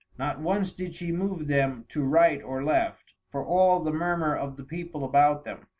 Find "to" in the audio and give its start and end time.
1.89-2.01